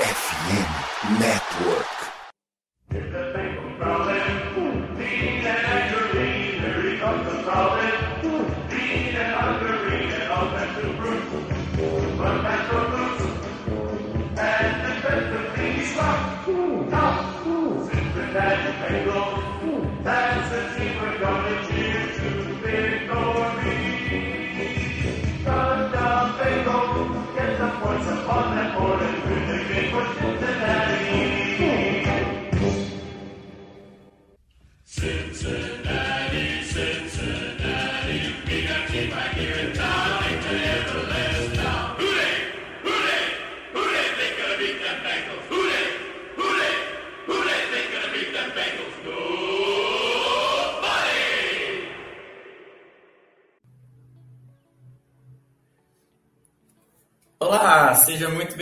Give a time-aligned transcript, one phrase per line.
[0.00, 3.29] FM Network.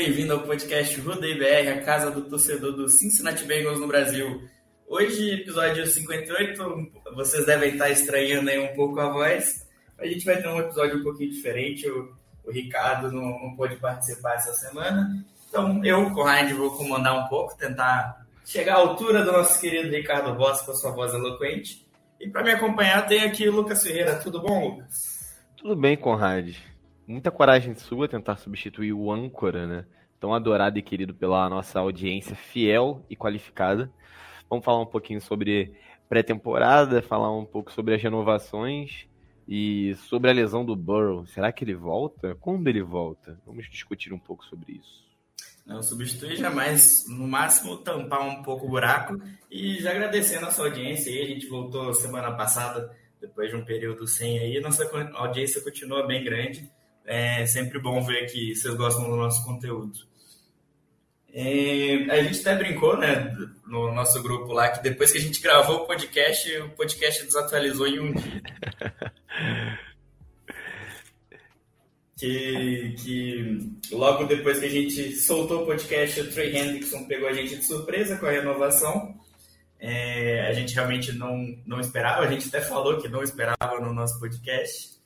[0.08, 4.40] Bem-vindo ao podcast Rodeio BR, a casa do torcedor do Cincinnati Bengals no Brasil.
[4.88, 9.66] Hoje, episódio 58, vocês devem estar estranhando aí um pouco a voz.
[9.98, 12.10] A gente vai ter um episódio um pouquinho diferente, o,
[12.42, 15.22] o Ricardo não, não pôde participar essa semana.
[15.46, 20.34] Então, eu, Conrad, vou comandar um pouco, tentar chegar à altura do nosso querido Ricardo
[20.34, 21.86] Boss com a sua voz eloquente.
[22.18, 24.14] E para me acompanhar tem aqui o Lucas Ferreira.
[24.14, 25.36] Tudo bom, Lucas?
[25.54, 26.56] Tudo bem, Conrad
[27.08, 29.84] muita coragem sua tentar substituir o âncora, né?
[30.20, 33.90] Tão adorado e querido pela nossa audiência fiel e qualificada.
[34.50, 35.72] Vamos falar um pouquinho sobre
[36.08, 39.06] pré-temporada, falar um pouco sobre as renovações
[39.46, 41.26] e sobre a lesão do Burrow.
[41.26, 42.34] Será que ele volta?
[42.40, 43.38] Quando ele volta?
[43.46, 45.06] Vamos discutir um pouco sobre isso.
[45.64, 50.66] Não substituir jamais, no máximo tampar um pouco o buraco e já agradecendo a sua
[50.66, 56.06] audiência a gente voltou semana passada, depois de um período sem aí, nossa audiência continua
[56.06, 56.70] bem grande
[57.08, 60.06] é sempre bom ver que vocês gostam do nosso conteúdo.
[61.32, 65.40] É, a gente até brincou, né, no nosso grupo lá, que depois que a gente
[65.40, 68.42] gravou o podcast, o podcast desatualizou em um dia.
[72.16, 77.32] que, que logo depois que a gente soltou o podcast, o Trey Hendrickson pegou a
[77.32, 79.14] gente de surpresa com a renovação.
[79.78, 83.92] É, a gente realmente não, não esperava, a gente até falou que não esperava no
[83.92, 84.98] nosso podcast.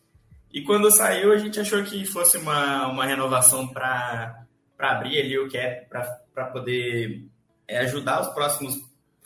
[0.50, 4.46] E quando saiu, a gente achou que fosse uma, uma renovação para
[4.78, 5.88] abrir ali o cap,
[6.34, 7.26] para poder
[7.68, 8.76] é, ajudar os próximos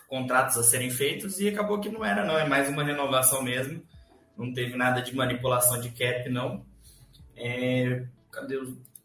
[0.08, 2.38] contratos a serem feitos, e acabou que não era, não.
[2.38, 3.82] É mais uma renovação mesmo.
[4.36, 6.64] Não teve nada de manipulação de cap, não.
[7.36, 8.58] É, cadê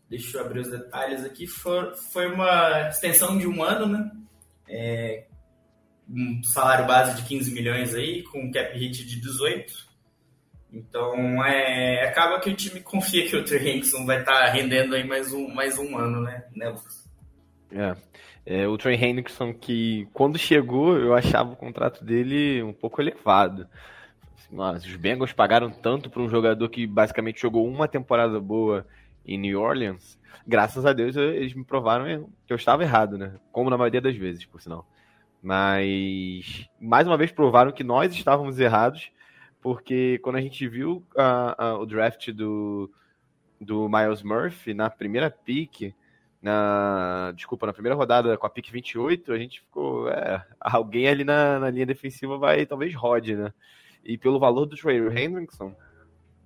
[0.09, 1.47] Deixa eu abrir os detalhes aqui.
[1.47, 4.11] For, foi uma extensão de um ano, né?
[4.67, 5.25] É,
[6.09, 9.90] um salário base de 15 milhões aí, com cap hit de 18
[10.71, 14.95] então, é, acaba que o time confia que o Trey Hendrickson vai estar tá rendendo
[14.95, 16.75] aí mais um, mais um ano, né, né?
[17.73, 17.95] É.
[18.45, 23.67] é, o Trey Hendrickson que, quando chegou, eu achava o contrato dele um pouco elevado.
[24.49, 28.85] Nossa, os Bengals pagaram tanto para um jogador que basicamente jogou uma temporada boa
[29.25, 30.17] em New Orleans.
[30.47, 33.33] Graças a Deus eles me provaram que eu estava errado, né?
[33.51, 34.85] Como na maioria das vezes, por sinal.
[35.41, 39.11] Mas mais uma vez provaram que nós estávamos errados
[39.61, 41.05] porque quando a gente viu
[41.79, 42.91] o draft do,
[43.59, 45.93] do Miles Murphy na primeira pick,
[46.41, 51.23] na desculpa, na primeira rodada com a pick 28, a gente ficou, é, alguém ali
[51.23, 53.53] na, na linha defensiva vai talvez rode, né?
[54.03, 55.75] E pelo valor do Trey Hendrickson,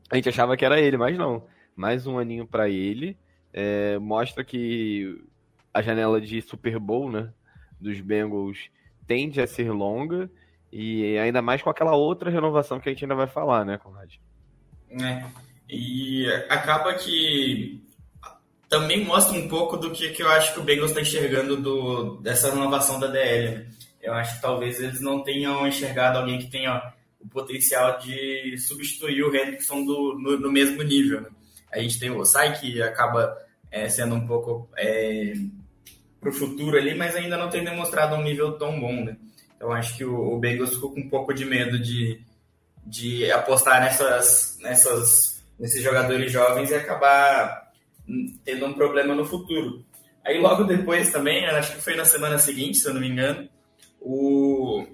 [0.09, 1.44] a gente achava que era ele, mas não.
[1.74, 3.18] Mais um aninho para ele,
[3.54, 5.24] é, mostra que
[5.74, 7.34] a janela de Super Bowl, né,
[7.80, 8.70] dos Bengals
[9.08, 10.30] tende a ser longa
[10.78, 14.16] e ainda mais com aquela outra renovação que a gente ainda vai falar, né, Conrad?
[14.91, 15.24] É.
[15.69, 17.81] E acaba que
[18.68, 22.18] também mostra um pouco do que, que eu acho que o Bengals está enxergando do,
[22.18, 23.56] dessa renovação da DL.
[23.56, 23.68] Né?
[24.02, 29.24] Eu acho que talvez eles não tenham enxergado alguém que tenha o potencial de substituir
[29.24, 31.22] o Hendrickson do, no, no mesmo nível.
[31.22, 31.30] Né?
[31.72, 33.34] A gente tem o Osai, que acaba
[33.72, 35.36] é, sendo um pouco é,
[36.19, 39.06] para o futuro ali, mas ainda não tem demonstrado um nível tão bom.
[39.06, 39.16] Né?
[39.65, 42.21] Então acho que o, Bengals ficou com um pouco de medo de,
[42.85, 47.71] de apostar nessas, nessas, nesses jogadores jovens e acabar
[48.44, 49.83] tendo um problema no futuro.
[50.23, 53.50] Aí logo depois também, acho que foi na semana seguinte, se eu não me engano,
[54.00, 54.85] o...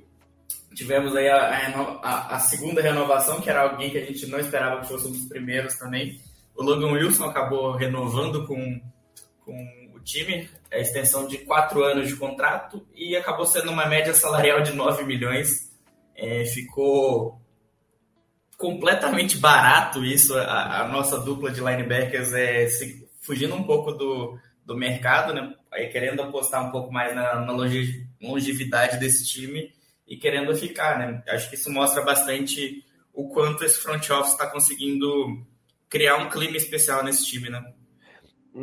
[0.73, 1.67] tivemos aí a,
[2.01, 5.11] a, a, segunda renovação, que era alguém que a gente não esperava que fosse um
[5.11, 6.17] dos primeiros também.
[6.55, 8.81] O Logan Wilson acabou renovando com,
[9.43, 14.61] com time, a extensão de quatro anos de contrato e acabou sendo uma média salarial
[14.61, 15.71] de 9 milhões.
[16.15, 17.41] É, ficou
[18.57, 20.37] completamente barato isso.
[20.37, 25.33] A, a, nossa dupla de linebackers é se, fugindo um pouco do, do do mercado,
[25.33, 25.53] né?
[25.71, 27.53] Aí querendo apostar um pouco mais na, na
[28.21, 29.71] longevidade desse time
[30.07, 31.23] e querendo ficar, né?
[31.27, 32.83] Acho que isso mostra bastante
[33.13, 35.45] o quanto esse front office está conseguindo
[35.89, 37.73] criar um clima especial nesse time, né?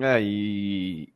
[0.01, 1.13] É, e,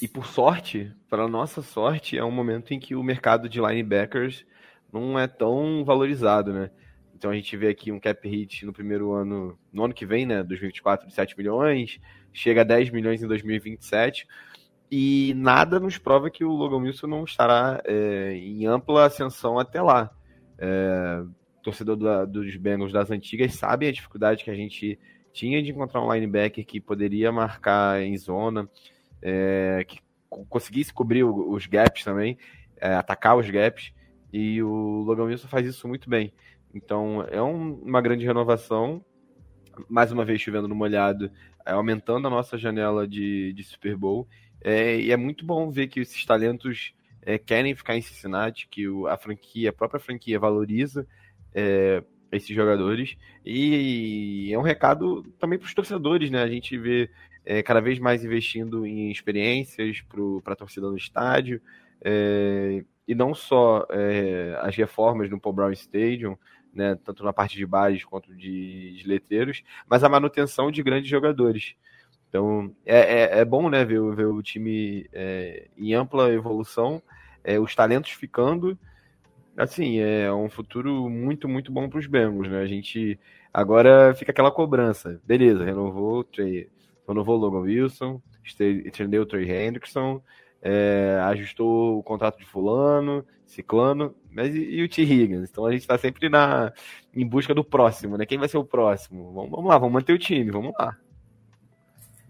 [0.00, 4.44] e por sorte, para nossa sorte, é um momento em que o mercado de linebackers
[4.92, 6.70] não é tão valorizado, né?
[7.14, 10.26] Então a gente vê aqui um cap hit no primeiro ano, no ano que vem,
[10.26, 11.98] né, 2024, de 7 milhões,
[12.32, 14.26] chega a 10 milhões em 2027,
[14.90, 19.80] e nada nos prova que o Logan Wilson não estará é, em ampla ascensão até
[19.80, 20.10] lá.
[20.58, 21.24] É,
[21.62, 24.98] torcedor da, dos Bengals das antigas sabe a dificuldade que a gente
[25.32, 28.68] tinha de encontrar um linebacker que poderia marcar em zona,
[29.24, 29.98] é, que
[30.28, 32.36] conseguisse cobrir os gaps também,
[32.76, 33.92] é, atacar os gaps,
[34.32, 36.32] e o Logan Wilson faz isso muito bem.
[36.74, 39.02] Então é um, uma grande renovação,
[39.88, 41.30] mais uma vez chovendo no molhado,
[41.64, 44.28] é, aumentando a nossa janela de, de Super Bowl,
[44.60, 48.86] é, e é muito bom ver que esses talentos é, querem ficar em Cincinnati, que
[48.88, 51.06] o, a franquia, a própria franquia valoriza
[51.54, 53.16] é, esses jogadores.
[53.44, 56.42] E é um recado também para os torcedores, né?
[56.42, 57.10] A gente vê
[57.44, 60.02] é, cada vez mais investindo em experiências
[60.42, 61.60] para a torcida no estádio.
[62.00, 66.36] É, e não só é, as reformas no Paul Brown Stadium,
[66.72, 71.08] né, tanto na parte de bares quanto de, de letreiros, mas a manutenção de grandes
[71.08, 71.76] jogadores.
[72.28, 77.02] Então é, é, é bom né, ver, ver o time é, em ampla evolução,
[77.44, 78.78] é, os talentos ficando
[79.56, 82.60] assim, é um futuro muito, muito bom para os Bengals, né?
[82.60, 83.18] A gente
[83.52, 85.20] agora fica aquela cobrança.
[85.24, 86.68] Beleza, renovou o Trey,
[87.06, 90.22] renovou Logan Wilson, estendeu o Trey Hendrickson,
[90.62, 95.02] é, ajustou o contrato de fulano, ciclano, mas e, e o T.
[95.02, 95.50] Higgins?
[95.50, 96.72] Então a gente está sempre na,
[97.14, 98.24] em busca do próximo, né?
[98.24, 99.32] Quem vai ser o próximo?
[99.32, 100.96] Vamos, vamos lá, vamos manter o time, vamos lá.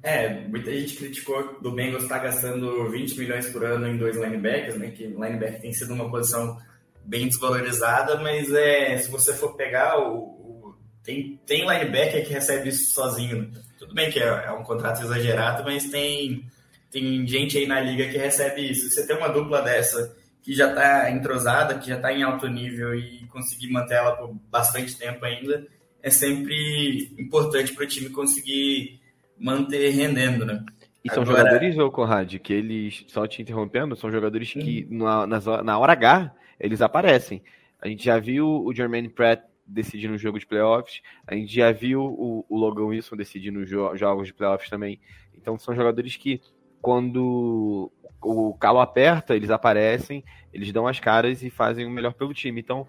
[0.02, 4.16] É, muita gente criticou do Bengals estar tá gastando 20 milhões por ano em dois
[4.16, 4.90] linebackers, né?
[4.90, 6.58] Que linebacker tem sido uma posição
[7.04, 12.68] bem desvalorizada, mas é, se você for pegar o, o tem, tem linebacker que recebe
[12.68, 13.50] isso sozinho.
[13.94, 16.44] Tudo bem que é, é, um contrato exagerado, mas tem,
[16.90, 18.90] tem gente aí na liga que recebe isso.
[18.90, 22.92] Você tem uma dupla dessa que já está entrosada, que já está em alto nível
[22.92, 25.64] e conseguir manter ela por bastante tempo ainda,
[26.02, 29.00] é sempre importante para o time conseguir
[29.38, 30.64] manter rendendo, né?
[31.04, 31.38] E são Agora...
[31.38, 35.24] jogadores, ô Conrad, que eles, só te interrompendo, são jogadores que na,
[35.62, 37.44] na hora H eles aparecem.
[37.80, 41.72] A gente já viu o Jermaine Pratt decidir no jogo de playoffs, a gente já
[41.72, 45.00] viu o, o Logan Wilson decidir nos jo jogos de playoffs também.
[45.36, 46.40] Então são jogadores que,
[46.80, 47.90] quando
[48.20, 52.60] o calo aperta, eles aparecem, eles dão as caras e fazem o melhor pelo time.
[52.60, 52.86] Então,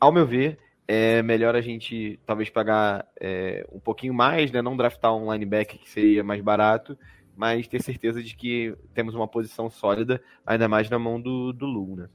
[0.00, 4.60] ao meu ver, é melhor a gente talvez pagar é, um pouquinho mais, né?
[4.60, 6.98] não draftar um linebacker que seria mais barato,
[7.36, 11.66] mas ter certeza de que temos uma posição sólida, ainda mais na mão do, do
[11.66, 12.08] Lu, né?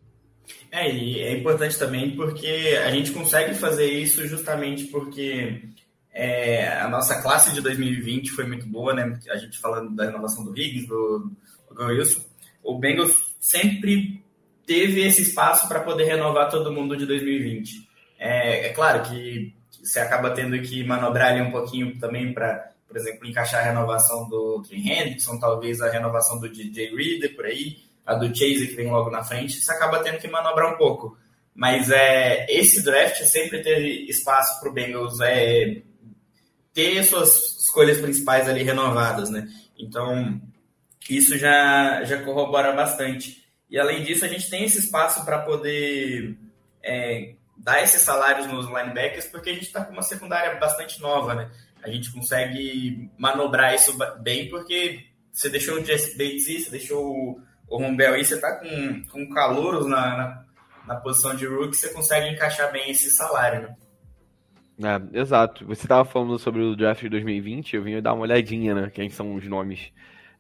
[0.72, 5.63] É, e é importante também porque a gente consegue fazer isso justamente porque
[6.13, 9.19] é, a nossa classe de 2020 foi muito boa, né?
[9.30, 11.31] A gente falando da renovação do Higgs, do,
[11.72, 12.22] do Wilson.
[12.63, 14.24] O Bengals sempre
[14.66, 17.88] teve esse espaço para poder renovar todo mundo de 2020.
[18.19, 22.98] É, é claro que você acaba tendo que manobrar ali um pouquinho também para, por
[22.98, 27.88] exemplo, encaixar a renovação do Trey Hendrickson, talvez a renovação do DJ Reader por aí
[28.10, 31.16] a do Chase que vem logo na frente, você acaba tendo que manobrar um pouco.
[31.54, 35.84] Mas é, esse draft sempre teve espaço para o Bengals é,
[36.74, 39.48] ter suas escolhas principais ali renovadas, né?
[39.78, 40.42] Então,
[41.08, 43.44] isso já, já corrobora bastante.
[43.70, 46.36] E além disso, a gente tem esse espaço para poder
[46.84, 51.36] é, dar esses salários nos linebackers, porque a gente está com uma secundária bastante nova,
[51.36, 51.51] né?
[51.84, 57.39] A gente consegue manobrar isso bem, porque você deixou o Jesse Bates, você deixou
[57.70, 60.46] o Rumbel aí, você está com, com calouros na, na,
[60.88, 63.76] na, posição de rookie, você consegue encaixar bem esse salário, né?
[64.82, 65.66] É, exato.
[65.66, 68.90] Você estava falando sobre o draft de 2020, eu vim dar uma olhadinha, né?
[68.90, 69.92] Quem são os nomes.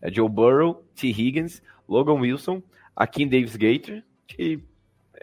[0.01, 1.09] É Joe Burrow, T.
[1.09, 2.63] Higgins, Logan Wilson,
[2.95, 4.63] Akin Davis Gator, que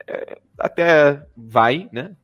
[0.07, 2.15] é, até vai, né?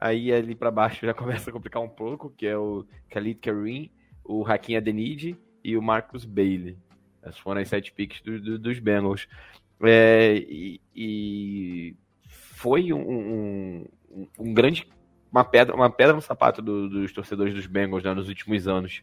[0.00, 3.90] Aí ali para baixo já começa a complicar um pouco, que é o Khalid Kareem,
[4.24, 6.76] o Hakim Adeniji e o Marcus Bailey.
[7.24, 9.26] Essas foram as sete picks do, do, dos Bengals.
[9.82, 11.96] É, e, e,
[12.28, 14.86] foi um, um, um, grande
[15.32, 19.02] uma pedra, uma pedra no sapato do, dos torcedores dos Bengals né, nos últimos anos.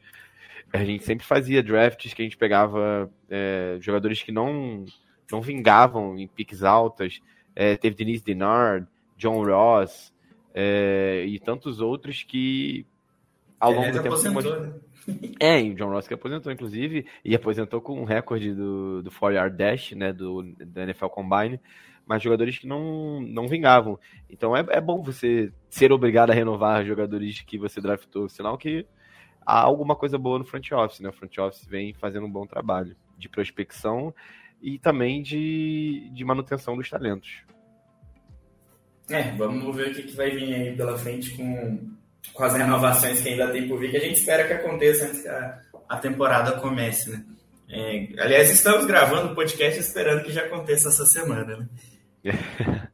[0.71, 4.85] A gente sempre fazia drafts que a gente pegava é, jogadores que não,
[5.29, 7.19] não vingavam em piques altas.
[7.53, 8.87] É, teve Denise Denard,
[9.17, 10.13] John Ross
[10.53, 12.85] é, e tantos outros que
[13.59, 14.41] ao longo do tempo.
[14.41, 14.73] Né?
[15.39, 19.55] É, o John Ross que aposentou, inclusive, e aposentou com um recorde do, do 4-yard
[19.55, 21.59] dash, né, do, do NFL Combine,
[22.05, 23.99] mas jogadores que não, não vingavam.
[24.29, 28.85] Então é, é bom você ser obrigado a renovar jogadores que você draftou, sinal que
[29.45, 31.09] há alguma coisa boa no front office, né?
[31.09, 34.13] O front office vem fazendo um bom trabalho de prospecção
[34.61, 37.43] e também de, de manutenção dos talentos.
[39.09, 41.91] É, vamos ver o que, que vai vir aí pela frente com,
[42.33, 45.21] com as renovações que ainda tem por vir, que a gente espera que aconteça antes
[45.21, 45.59] que a,
[45.89, 47.23] a temporada comece, né?
[47.69, 51.57] É, aliás, estamos gravando o podcast esperando que já aconteça essa semana,
[52.23, 52.31] né?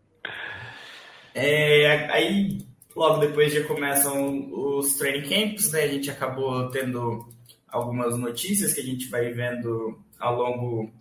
[1.34, 2.60] é, aí,
[2.96, 5.84] logo depois já começam os training camps, né?
[5.84, 7.28] A gente acabou tendo
[7.68, 10.92] algumas notícias que a gente vai vendo ao longo,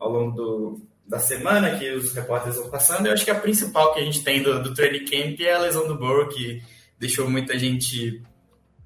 [0.00, 3.06] ao longo do, da semana que os repórteres vão passando.
[3.06, 5.60] Eu acho que a principal que a gente tem do, do training camp é a
[5.60, 6.60] lesão do Burrow, que
[7.02, 8.22] deixou muita gente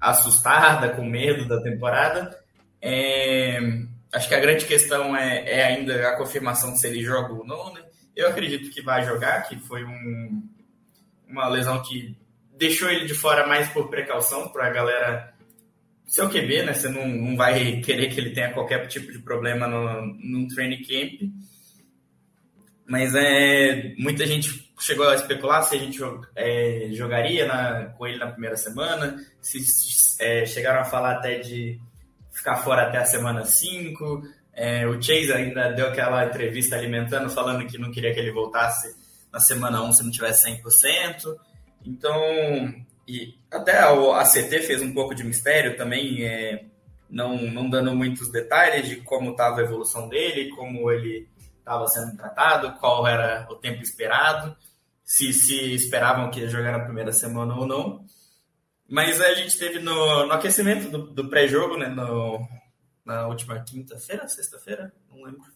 [0.01, 2.35] assustada, com medo da temporada.
[2.81, 3.59] É,
[4.11, 7.71] acho que a grande questão é, é, ainda a confirmação se ele joga ou não.
[7.75, 7.83] Né?
[8.15, 10.49] Eu acredito que vai jogar, que foi um,
[11.27, 12.17] uma lesão que
[12.57, 15.33] deixou ele de fora mais por precaução, para a galera
[16.07, 16.73] seu QB, né?
[16.73, 20.81] Você não, não vai querer que ele tenha qualquer tipo de problema no, no training
[20.81, 21.29] camp.
[22.87, 25.99] Mas é, muita gente chegou a especular se a gente
[26.35, 29.59] é, jogaria na, com ele na primeira semana, se
[30.19, 31.79] é, chegaram a falar até de
[32.31, 34.21] ficar fora até a semana 5.
[34.53, 38.95] É, o Chase ainda deu aquela entrevista alimentando, falando que não queria que ele voltasse
[39.31, 41.35] na semana 1 se não tivesse 100%.
[41.85, 42.21] Então,
[43.07, 46.65] e até a ACT fez um pouco de mistério também, é,
[47.09, 51.27] não, não dando muitos detalhes de como estava a evolução dele, como ele
[51.59, 54.55] estava sendo tratado, qual era o tempo esperado,
[55.07, 58.05] se, se esperavam que ia jogar na primeira semana ou não.
[58.89, 62.45] Mas a gente teve no, no aquecimento do, do pré-jogo, né, no,
[63.05, 65.47] na última quinta-feira, sexta-feira, não lembro.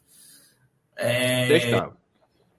[0.98, 1.50] É,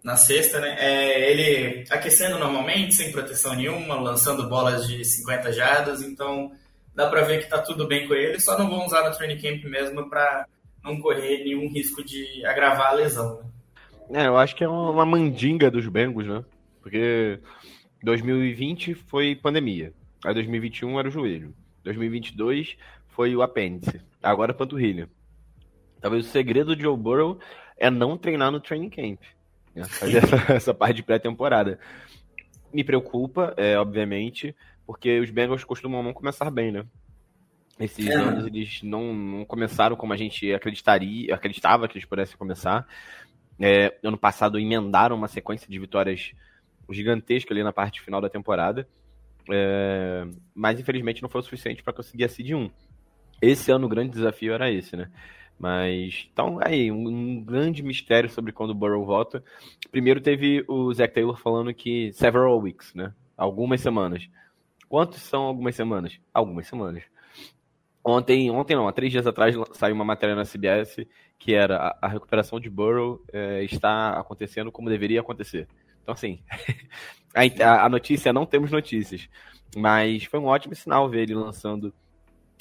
[0.05, 0.77] na sexta, né?
[0.79, 6.53] É, ele aquecendo normalmente, sem proteção nenhuma, lançando bolas de 50 jardas, então
[6.95, 9.41] dá para ver que tá tudo bem com ele, só não vão usar no training
[9.41, 10.47] camp mesmo para
[10.85, 13.43] não correr nenhum risco de agravar a lesão.
[14.11, 14.25] Né?
[14.25, 16.45] É, eu acho que é uma mandinga dos Bengals, né?
[16.83, 17.41] Porque
[18.03, 22.77] 2020 foi pandemia, aí 2021 era o joelho, 2022
[23.09, 25.09] foi o apêndice, agora a panturrilha.
[26.01, 27.39] Talvez o segredo de Joe Burrow
[27.79, 29.21] é não treinar no training camp
[29.75, 29.85] né?
[29.85, 31.79] fazer essa, essa parte de pré-temporada.
[32.73, 34.55] Me preocupa, é, obviamente,
[34.87, 36.85] porque os Bengals costumam não começar bem, né?
[37.79, 38.15] Esses é.
[38.15, 42.87] anos eles não, não, começaram como a gente acreditaria, acreditava que eles pudessem começar.
[43.61, 46.33] É, ano passado emendaram uma sequência de vitórias
[46.93, 48.87] gigantesca ali na parte final da temporada.
[49.51, 52.71] É, mas infelizmente não foi o suficiente para conseguir a seed 1.
[53.41, 55.11] Esse ano o grande desafio era esse, né?
[55.59, 59.45] Mas, então, aí, um, um, grande mistério sobre quando o Burrow volta.
[59.91, 63.13] Primeiro teve o Zach Taylor falando que several weeks, né?
[63.37, 64.29] Algumas semanas.
[64.89, 66.19] Quantos são algumas semanas?
[66.33, 67.05] Algumas semanas.
[68.05, 71.07] Ontem, ontem não, há três dias atrás saiu uma matéria na CBS
[71.39, 75.67] que era a, a recuperação de Burrow é, está acontecendo como deveria acontecer.
[76.03, 76.41] Então, assim,
[77.35, 79.29] a, a notícia, não temos notícias,
[79.77, 81.93] mas foi um ótimo sinal ver ele lançando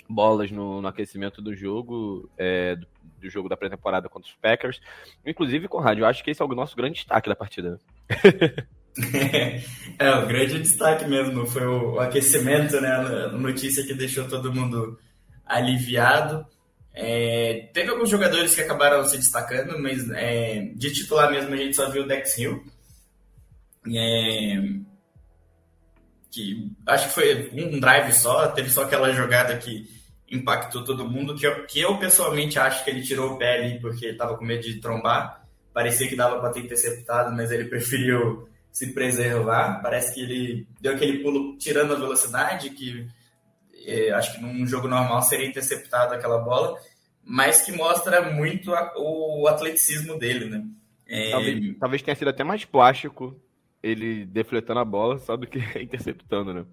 [0.08, 2.88] bolas no, no aquecimento do jogo, é, do,
[3.22, 4.82] do, jogo da pré-temporada contra os Packers.
[5.26, 7.80] Inclusive, Conrad, eu acho que esse é o nosso grande destaque da partida.
[9.98, 12.90] é, o grande destaque mesmo foi o, o aquecimento, né?
[12.90, 15.00] A notícia que deixou todo mundo
[15.46, 16.46] aliviado.
[16.94, 21.76] É, teve alguns jogadores que acabaram se destacando, mas é, de titular mesmo a gente
[21.76, 22.64] só viu o Dex Hill.
[23.88, 24.62] É,
[26.32, 29.86] que acho que foi um drive só, teve só aquela jogada que
[30.30, 33.80] impactou todo mundo, que eu, que eu pessoalmente acho que ele tirou o pé ali
[33.80, 35.46] porque estava com medo de trombar.
[35.74, 39.82] Parecia que dava para ter interceptado, mas ele preferiu se preservar.
[39.82, 43.06] Parece que ele deu aquele pulo tirando a velocidade, que
[43.86, 46.78] é, acho que num jogo normal seria interceptado aquela bola,
[47.24, 50.64] mas que mostra muito a, o atleticismo dele, né?
[51.08, 51.32] É...
[51.32, 53.38] Talvez, talvez tenha sido até mais plástico
[53.84, 56.66] ele defletando a bola do que interceptando, né?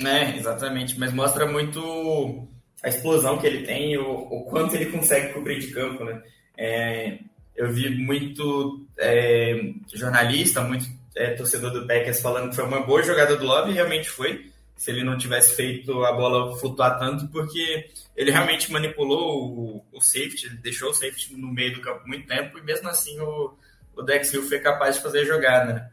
[0.00, 2.48] É, exatamente, mas mostra muito
[2.82, 6.22] a explosão que ele tem o, o quanto ele consegue cobrir de campo, né?
[6.56, 7.18] É,
[7.56, 10.86] eu vi muito é, jornalista, muito
[11.16, 14.50] é, torcedor do Packers falando que foi uma boa jogada do Love, e realmente foi,
[14.76, 20.00] se ele não tivesse feito a bola flutuar tanto, porque ele realmente manipulou o, o
[20.00, 23.54] safety, deixou o safety no meio do campo muito tempo, e mesmo assim o,
[23.96, 25.90] o Dex Hill foi capaz de fazer a jogada, né?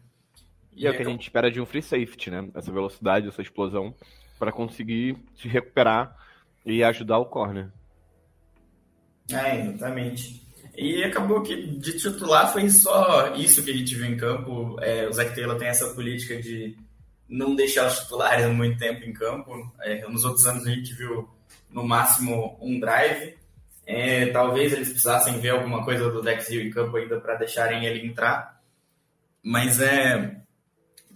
[0.75, 2.49] E é o que a gente espera de um free safety, né?
[2.53, 3.95] Essa velocidade, essa explosão,
[4.37, 6.15] para conseguir se recuperar
[6.65, 7.71] E ajudar o corner.
[9.31, 10.45] É, exatamente.
[10.77, 14.77] E acabou que de titular foi só isso que a gente viu em campo.
[14.81, 16.75] É, o Zac Taylor tem essa política de
[17.29, 19.71] não deixar os titulares muito tempo em campo.
[19.81, 21.29] É, nos outros anos a gente viu
[21.69, 23.35] no máximo um drive.
[23.87, 27.85] É, talvez eles precisassem ver alguma coisa do Dex Hill em campo ainda para deixarem
[27.85, 28.59] ele entrar.
[29.41, 30.41] Mas é,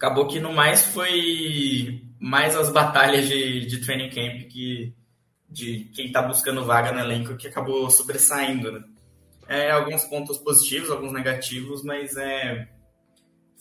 [0.00, 4.94] acabou que no mais foi mais as batalhas de, de training camp que
[5.46, 8.72] de quem está buscando vaga no elenco que acabou sobressaindo.
[8.72, 8.84] Né?
[9.46, 12.68] É, alguns pontos positivos, alguns negativos, mas é,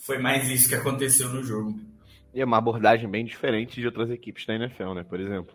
[0.06, 1.78] foi mais isso que aconteceu no jogo.
[2.34, 5.04] E é uma abordagem bem diferente de outras equipes da NFL, né?
[5.04, 5.54] Por exemplo,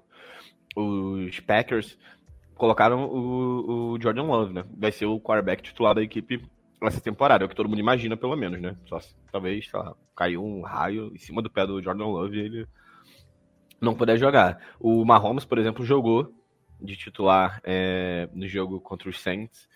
[0.76, 1.96] os Packers
[2.56, 4.64] colocaram o, o Jordan Love, né?
[4.76, 6.42] Vai ser o quarterback titular da equipe
[6.88, 8.76] essa temporada, é o que todo mundo imagina, pelo menos, né?
[8.86, 12.36] Só se, talvez, sei lá, caiu um raio em cima do pé do Jordan Love
[12.36, 12.68] e ele
[13.80, 14.58] não puder jogar.
[14.80, 16.32] O Mahomes, por exemplo, jogou
[16.80, 19.68] de titular é, no jogo contra os Saints,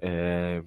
[0.00, 0.62] é,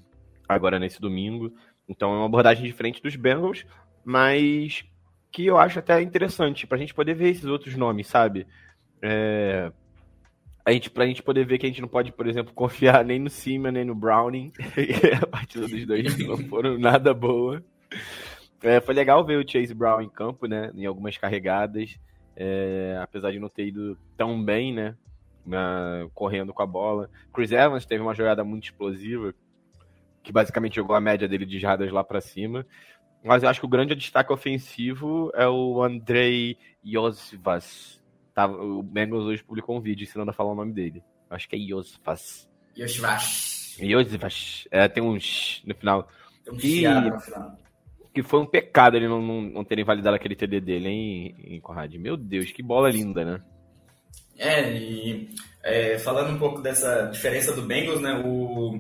[0.48, 1.54] agora nesse domingo.
[1.88, 3.66] Então é uma abordagem diferente dos Bengals,
[4.04, 4.86] mas
[5.32, 8.48] que eu acho até interessante, para a gente poder ver esses outros nomes, sabe?
[9.02, 9.72] É,
[10.70, 13.20] a gente, pra gente poder ver que a gente não pode, por exemplo, confiar nem
[13.20, 14.52] no Seaman, nem no Browning.
[15.22, 17.64] a partida dos dois não foram nada boa.
[18.62, 20.72] É, foi legal ver o Chase Brown em campo, né?
[20.76, 21.98] Em algumas carregadas.
[22.36, 24.96] É, apesar de não ter ido tão bem, né?
[25.46, 27.10] Na, correndo com a bola.
[27.34, 29.34] Chris Evans teve uma jogada muito explosiva,
[30.22, 32.66] que basicamente jogou a média dele de jardas lá para cima.
[33.24, 37.99] Mas eu acho que o grande destaque ofensivo é o Andrei Yosvas,
[38.40, 41.04] Tava, o Bengals hoje publicou um vídeo ensinando a falar o nome dele.
[41.30, 42.50] Acho que é Yosvas.
[42.78, 43.78] Yosvas.
[43.82, 44.66] Yosvas.
[44.72, 46.08] É, tem uns no final.
[46.46, 47.60] Tem um que, no final.
[48.14, 51.60] Que foi um pecado ele não, não, não terem validado aquele TD dele, hein, em
[51.60, 51.94] Conrad?
[51.96, 53.42] Meu Deus, que bola linda, né?
[54.38, 58.24] É, e é, falando um pouco dessa diferença do Bengals, né?
[58.26, 58.80] O,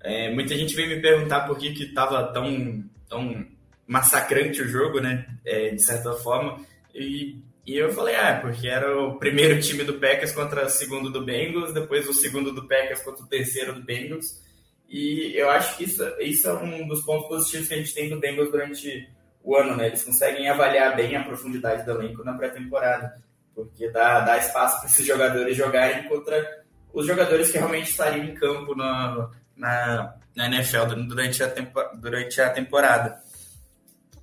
[0.00, 3.44] é, muita gente veio me perguntar por que que tava tão, tão
[3.86, 5.26] massacrante o jogo, né?
[5.44, 6.58] É, de certa forma.
[6.94, 11.10] E e eu falei, ah, porque era o primeiro time do Packers contra o segundo
[11.10, 14.42] do Bengals, depois o segundo do Packers contra o terceiro do Bengals.
[14.88, 18.08] E eu acho que isso, isso é um dos pontos positivos que a gente tem
[18.08, 19.06] do Bengals durante
[19.44, 19.88] o ano, né?
[19.88, 23.14] Eles conseguem avaliar bem a profundidade do elenco na pré-temporada,
[23.54, 26.42] porque dá, dá espaço para esses jogadores jogarem contra
[26.90, 32.40] os jogadores que realmente estariam em campo na, na, na NFL durante a, tempo, durante
[32.40, 33.27] a temporada.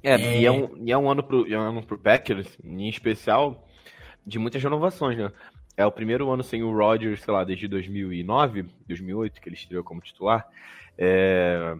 [0.05, 0.41] É, é...
[0.41, 3.67] E, é um, e é um ano pro, é um ano pro Packers, em especial,
[4.25, 5.31] de muitas renovações, né?
[5.75, 9.83] É o primeiro ano sem o Rodgers, sei lá, desde 2009, 2008, que ele estreou
[9.83, 10.47] como titular.
[10.97, 11.75] É,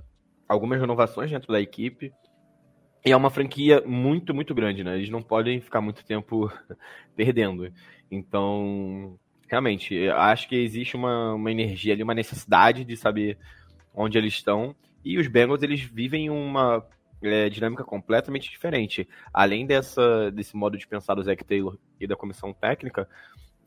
[0.50, 2.12] algumas renovações dentro da equipe.
[3.06, 4.98] E é uma franquia muito, muito grande, né?
[4.98, 6.52] Eles não podem ficar muito tempo
[7.16, 7.72] perdendo.
[8.10, 13.38] Então, realmente, acho que existe uma, uma energia ali, uma necessidade de saber
[13.94, 14.76] onde eles estão.
[15.06, 16.84] E os Bengals, eles vivem uma
[17.28, 19.08] é, dinâmica completamente diferente.
[19.34, 23.08] Além dessa, desse modo de pensar do Zac Taylor e da comissão técnica,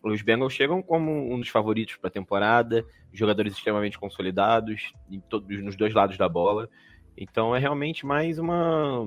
[0.02, 5.62] os Bengals chegam como um dos favoritos para a temporada, jogadores extremamente consolidados em todos,
[5.62, 6.68] nos dois lados da bola.
[7.16, 9.04] Então é realmente mais uma,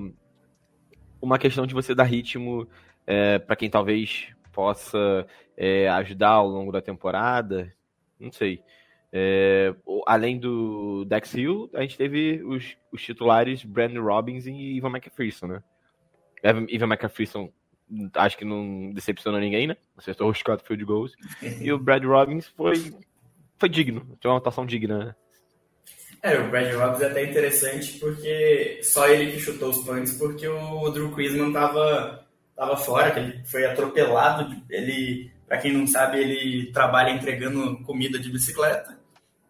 [1.20, 2.68] uma questão de você dar ritmo
[3.06, 7.72] é, para quem talvez possa é, ajudar ao longo da temporada.
[8.20, 8.62] Não sei.
[9.14, 9.74] É,
[10.06, 15.46] além do Dex Hill, a gente teve os, os titulares Brandon Robbins e Ivan McPherson,
[15.48, 15.62] né?
[16.42, 17.52] Ivan McPherson
[18.14, 19.76] acho que não decepcionou ninguém, né?
[19.98, 21.12] Acertou os quatro field goals.
[21.60, 22.94] e o Brad Robbins foi,
[23.58, 25.14] foi digno, tem uma atuação digna, né?
[26.22, 30.48] É, o Brad Robbins é até interessante porque só ele que chutou os punts porque
[30.48, 34.56] o Drew Quisman tava, tava fora, que ele foi atropelado.
[34.70, 39.01] Ele, para quem não sabe, ele trabalha entregando comida de bicicleta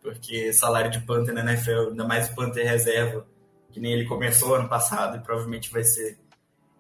[0.02, 3.24] porque salário de Panther na NFL, ainda mais Panther reserva,
[3.70, 6.18] que nem ele começou ano passado e provavelmente vai ser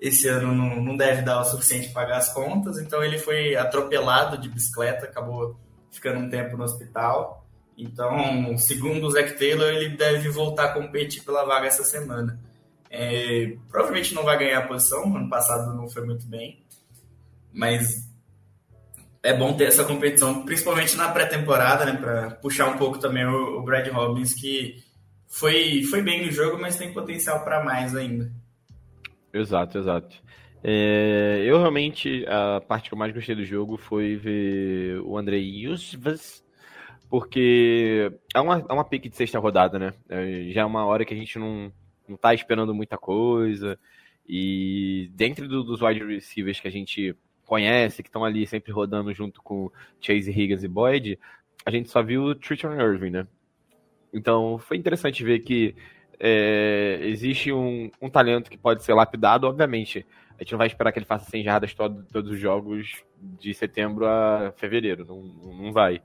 [0.00, 3.54] esse ano, não, não deve dar o suficiente para pagar as contas, então ele foi
[3.54, 5.56] atropelado de bicicleta, acabou
[5.92, 7.46] ficando um tempo no hospital.
[7.78, 12.40] Então, segundo o Zac Taylor, ele deve voltar a competir pela vaga essa semana.
[12.90, 16.60] É, provavelmente não vai ganhar a posição, ano passado não foi muito bem,
[17.52, 18.11] mas
[19.22, 23.58] é bom ter essa competição, principalmente na pré-temporada, né, para puxar um pouco também o,
[23.58, 24.82] o, Brad Robbins, que
[25.28, 28.32] foi, foi bem no jogo, mas tem potencial para mais ainda.
[29.32, 30.20] Exato, exato.
[30.64, 35.42] É, eu realmente, a parte que eu mais gostei do jogo foi ver o Andrei
[35.42, 36.44] Yusvas,
[37.08, 39.94] porque é uma, é uma pique de sexta rodada, né?
[40.08, 41.72] É, já é uma hora que a gente não,
[42.08, 43.78] não tá esperando muita coisa,
[44.28, 47.16] e dentro do, dos wide receivers que a gente
[47.52, 51.18] conhece, que estão ali sempre rodando junto com Chase Higgins e Boyd,
[51.66, 53.26] a gente só viu o Tristan Irving, né?
[54.10, 55.76] Então foi interessante ver que
[56.18, 60.06] é, existe um, um, talento que pode ser lapidado, obviamente.
[60.30, 63.52] A gente não vai esperar que ele faça 100 jardas todo, todos os jogos de
[63.52, 66.00] setembro a fevereiro, não, não vai.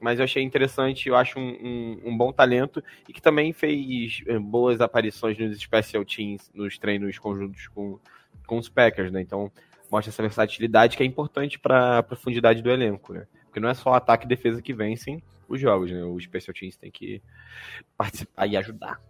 [0.00, 4.20] Mas eu achei interessante, eu acho um, um, um, bom talento e que também fez
[4.26, 8.00] é, boas aparições nos special teams, nos treinos conjuntos com,
[8.48, 9.20] com os Packers, né?
[9.20, 9.52] Então
[9.90, 13.26] mostra essa versatilidade que é importante para a profundidade do elenco, né?
[13.44, 16.02] Porque não é só ataque e defesa que vencem os jogos, né?
[16.04, 17.22] Os special teams tem que
[17.96, 19.00] participar e ajudar.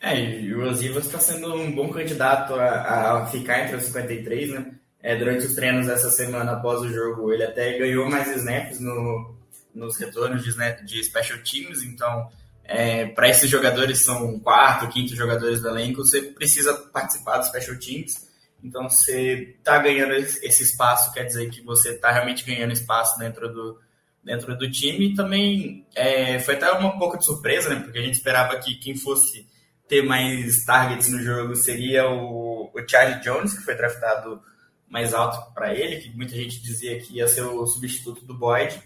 [0.00, 4.50] É, e o Osivas está sendo um bom candidato a, a, ficar entre os 53,
[4.50, 4.74] né?
[5.00, 9.36] É, durante os treinos essa semana após o jogo, ele até ganhou mais snaps no,
[9.74, 10.52] nos retornos de,
[10.84, 12.28] de special teams, então
[12.64, 17.78] é, para esses jogadores são quarto, quinto jogadores do elenco, você precisa participar dos special
[17.78, 18.27] teams.
[18.62, 23.52] Então, você está ganhando esse espaço, quer dizer que você está realmente ganhando espaço dentro
[23.52, 23.80] do,
[24.24, 25.12] dentro do time.
[25.12, 27.80] E também é, foi até uma pouco de surpresa, né?
[27.80, 29.46] Porque a gente esperava que quem fosse
[29.88, 34.40] ter mais targets no jogo seria o, o Charlie Jones, que foi draftado
[34.88, 38.80] mais alto para ele, que muita gente dizia que ia ser o substituto do Boyd.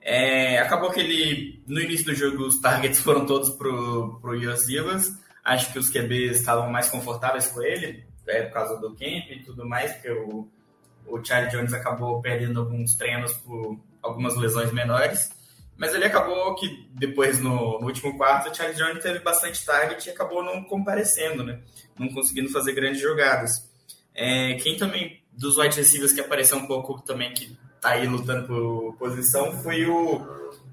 [0.00, 5.12] É, acabou que ele, no início do jogo, os targets foram todos pro, pro Yosivas.
[5.44, 9.42] Acho que os QBs estavam mais confortáveis com ele, é, por causa do camp e
[9.44, 10.48] tudo mais, porque o,
[11.06, 15.30] o Charlie Jones acabou perdendo alguns treinos por algumas lesões menores.
[15.76, 20.06] Mas ele acabou que depois, no, no, último quarto, o Charles Jones teve bastante target
[20.06, 21.60] e acabou não comparecendo, né?
[21.98, 23.70] Não conseguindo fazer grandes jogadas.
[24.14, 28.46] É, quem também, dos wide receivers que apareceu um pouco também, que tá aí lutando
[28.46, 30.16] por posição, foi o,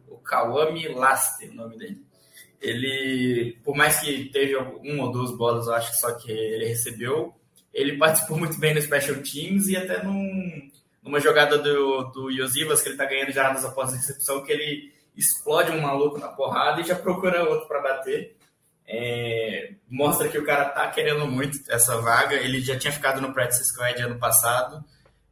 [0.08, 2.02] o Kawami Laster, o nome dele.
[2.62, 7.36] Ele, por mais que teve um ou duas bolas, eu acho só que ele recebeu,
[7.74, 10.70] ele participou muito bem no Special Teams e até num,
[11.02, 14.94] numa jogada do, do Yosivas, que ele tá ganhando jardas após a recepção, que ele
[15.16, 18.36] explode um maluco na porrada e já procura outro para bater.
[18.86, 22.36] É, mostra que o cara tá querendo muito essa vaga.
[22.36, 24.84] Ele já tinha ficado no Practice Squad ano passado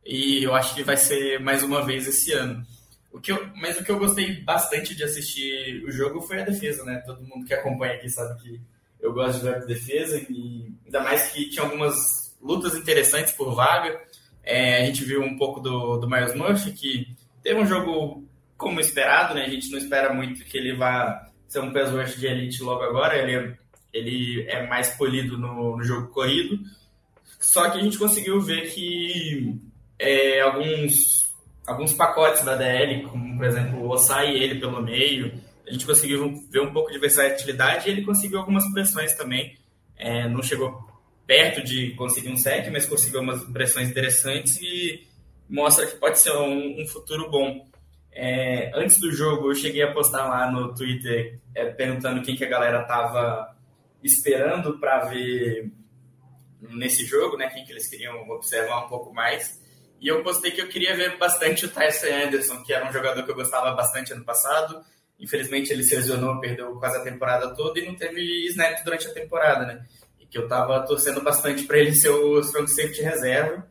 [0.05, 2.65] e eu acho que vai ser mais uma vez esse ano.
[3.11, 6.45] O que eu, mas o que eu gostei bastante de assistir o jogo foi a
[6.45, 7.03] defesa, né?
[7.05, 8.61] Todo mundo que acompanha aqui sabe que
[9.01, 14.01] eu gosto de ver defesa e ainda mais que tinha algumas lutas interessantes por vaga.
[14.43, 18.27] É, a gente viu um pouco do, do Miles Murphy, que teve um jogo
[18.57, 19.45] como esperado, né?
[19.45, 22.83] A gente não espera muito que ele vá ser um pass rush de elite logo
[22.83, 23.17] agora.
[23.17, 23.57] Ele é,
[23.93, 26.59] ele é mais polido no, no jogo corrido.
[27.39, 29.55] Só que a gente conseguiu ver que
[29.97, 31.33] é, alguns,
[31.65, 35.33] alguns pacotes da DL, como por exemplo o Osai e ele pelo meio,
[35.67, 39.57] a gente conseguiu ver um pouco de versatilidade e ele conseguiu algumas pressões também.
[39.97, 40.90] É, não chegou
[41.31, 45.07] perto de conseguir um sec, mas conseguiu umas pressões interessantes e
[45.49, 47.65] mostra que pode ser um, um futuro bom.
[48.11, 52.43] É, antes do jogo, eu cheguei a postar lá no Twitter é, perguntando quem que
[52.43, 53.55] a galera tava
[54.03, 55.71] esperando para ver
[56.59, 57.47] nesse jogo, né?
[57.47, 59.57] Quem que eles queriam observar um pouco mais.
[60.01, 63.23] E eu postei que eu queria ver bastante o Tyson Anderson, que era um jogador
[63.23, 64.83] que eu gostava bastante ano passado.
[65.17, 69.13] Infelizmente ele se lesionou, perdeu quase a temporada toda e não teve snap durante a
[69.13, 69.85] temporada, né?
[70.31, 73.67] Que eu estava torcendo bastante para ele ser o strong safety reserva.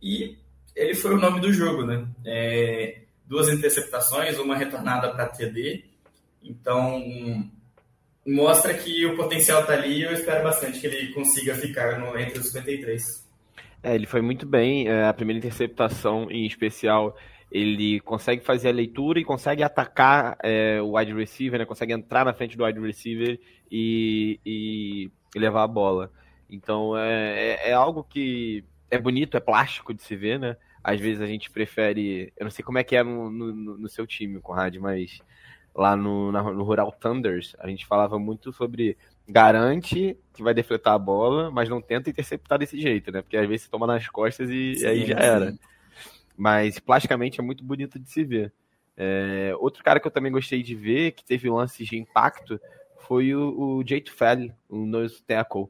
[0.00, 0.38] E
[0.74, 2.06] ele foi o nome do jogo, né?
[2.24, 5.84] É, duas interceptações, uma retornada para TD.
[6.44, 7.50] Então,
[8.24, 12.16] mostra que o potencial está ali e eu espero bastante que ele consiga ficar no,
[12.16, 13.26] entre os 53.
[13.82, 14.86] É, ele foi muito bem.
[14.86, 17.16] É, a primeira interceptação, em especial,
[17.50, 21.64] ele consegue fazer a leitura e consegue atacar é, o wide receiver, né?
[21.64, 23.40] consegue entrar na frente do wide receiver
[23.72, 24.56] e, e
[24.96, 26.10] e levar a bola.
[26.48, 30.56] Então é, é, é, algo que é bonito, é plástico de se ver, né?
[30.82, 32.32] Às vezes a gente prefere.
[32.36, 35.20] Eu não sei como é que é no, no, no seu time, Conrad, mas
[35.74, 38.96] lá no, na, no Rural Thunders a gente falava muito sobre
[39.28, 43.22] garante que vai defletar a bola, mas não tenta interceptar desse jeito, né?
[43.22, 45.26] Porque às vezes você toma nas costas e, sim, aí já sim.
[45.26, 45.54] era.
[46.36, 48.52] Mas plasticamente é muito bonito de se ver.
[48.96, 52.60] É, outro cara que eu também gostei de ver, que teve lances de impacto,
[53.06, 55.68] foi o, o Jake Fell, o nose tackle,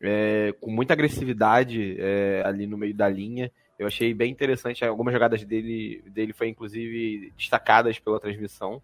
[0.00, 3.50] é, com muita agressividade é, ali no meio da linha.
[3.78, 4.84] Eu achei bem interessante.
[4.84, 8.80] Algumas jogadas dele, dele foi inclusive destacadas pela transmissão.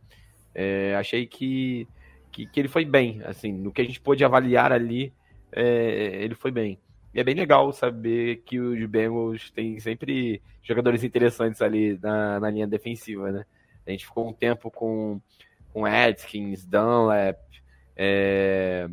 [0.54, 1.86] É, achei que,
[2.30, 5.12] que, que, ele foi bem, assim, no que a gente pôde avaliar ali,
[5.50, 6.78] é, ele foi bem.
[7.14, 12.50] E é bem legal saber que os Bengals têm sempre jogadores interessantes ali na, na
[12.50, 13.44] linha defensiva, né?
[13.86, 15.20] A gente ficou um tempo com,
[15.72, 17.38] com Atkins, Dunlap,
[17.96, 18.88] é,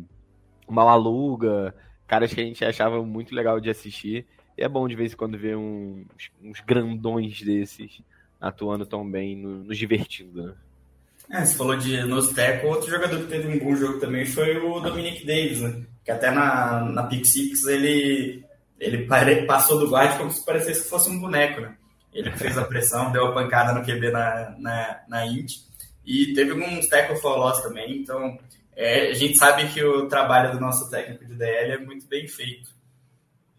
[0.68, 1.74] Malaluga,
[2.06, 4.26] caras que a gente achava muito legal de assistir.
[4.56, 6.06] E é bom de vez em quando ver uns,
[6.42, 8.02] uns grandões desses
[8.40, 10.54] atuando tão bem, no, nos divertindo, né?
[11.30, 14.80] É, você falou de Nosteco, outro jogador que teve um bom jogo também foi o
[14.80, 15.86] Dominic Davis, né?
[16.04, 18.44] Que até na, na Pick Six ele,
[18.80, 21.76] ele pare, passou do guard como se parecesse que fosse um boneco, né?
[22.12, 25.52] Ele fez a pressão, deu a pancada no QB na, na, na Int.
[26.04, 28.36] E teve alguns tackle for loss também, então
[28.80, 32.26] é, a gente sabe que o trabalho do nosso técnico de DL é muito bem
[32.26, 32.70] feito.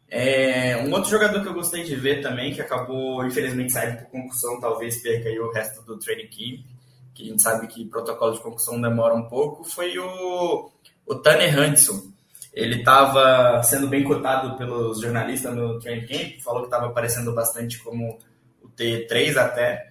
[0.10, 4.08] É, um outro jogador que eu gostei de ver também, que acabou infelizmente saindo por
[4.08, 6.66] concussão, talvez perca aí o resto do training camp,
[7.14, 10.72] que a gente sabe que protocolo de concussão demora um pouco, foi o,
[11.06, 12.12] o Tanner Hudson.
[12.52, 17.78] Ele estava sendo bem cotado pelos jornalistas no training camp, falou que estava aparecendo bastante
[17.84, 18.18] como
[18.64, 19.91] o T3 até,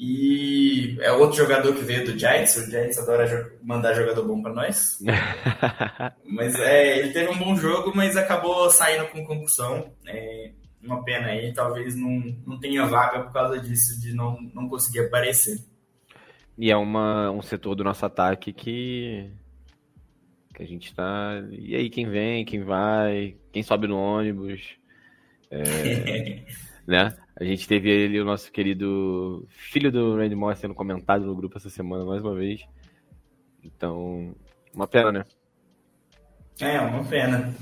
[0.00, 2.56] e é outro jogador que veio do Giants.
[2.56, 4.96] O Giants adora mandar jogador bom para nós.
[6.24, 9.92] mas é, ele teve um bom jogo, mas acabou saindo com concussão.
[10.06, 14.68] É, uma pena aí, talvez não, não tenha vaga por causa disso, de não, não
[14.68, 15.58] conseguir aparecer.
[16.56, 19.28] E é uma, um setor do nosso ataque que,
[20.54, 21.42] que a gente tá.
[21.50, 24.62] E aí, quem vem, quem vai, quem sobe no ônibus.
[25.50, 26.44] É,
[26.86, 27.16] né?
[27.40, 31.56] A gente teve ele, o nosso querido filho do Randy Moss, sendo comentado no grupo
[31.56, 32.62] essa semana mais uma vez.
[33.62, 34.34] Então,
[34.74, 35.24] uma pena, né?
[36.58, 37.54] É, uma pena.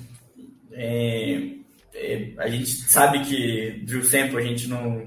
[0.72, 1.50] É,
[1.92, 5.04] é, a gente sabe que Drew Sample a gente não,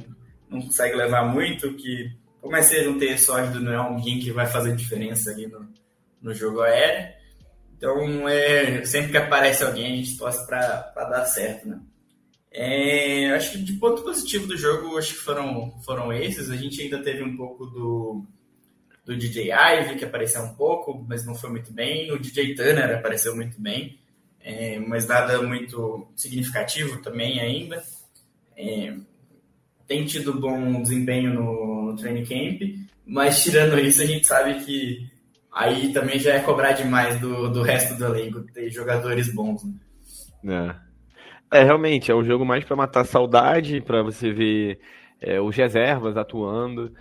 [0.48, 4.32] não consegue levar muito, que por mais seja um ter sólido, não é alguém que
[4.32, 5.68] vai fazer diferença ali no,
[6.22, 7.12] no jogo aéreo.
[7.76, 11.80] Então, é, sempre que aparece alguém, a gente torce para dar certo, né?
[12.62, 16.50] É, acho que de ponto positivo do jogo, acho que foram, foram esses.
[16.50, 18.26] A gente ainda teve um pouco do,
[19.06, 22.12] do DJ Ive, que apareceu um pouco, mas não foi muito bem.
[22.12, 23.98] O DJ Tanner apareceu muito bem,
[24.42, 27.82] é, mas nada muito significativo também ainda.
[28.58, 28.94] É,
[29.88, 32.62] tem tido bom desempenho no, no training camp,
[33.06, 35.10] mas tirando isso, a gente sabe que
[35.50, 39.64] aí também já é cobrar demais do, do resto do elenco ter jogadores bons.
[40.44, 40.76] Né?
[40.86, 40.89] É.
[41.52, 44.80] É, realmente, é um jogo mais para matar saudade, para você ver
[45.20, 46.94] é, os reservas atuando.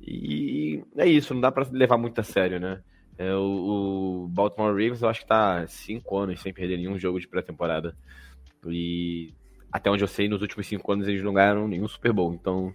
[0.00, 2.80] E é isso, não dá para levar muito a sério, né?
[3.18, 7.18] É, o, o, Baltimore Ravens eu acho que tá cinco anos sem perder nenhum jogo
[7.18, 7.96] de pré-temporada.
[8.66, 9.32] E
[9.72, 12.74] até onde eu sei, nos últimos cinco anos eles não ganharam nenhum Super Bowl, então...